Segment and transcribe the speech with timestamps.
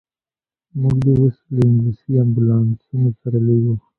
[0.81, 3.75] موږ دي اوس له انګلیسي امبولانسونو سره لېږو.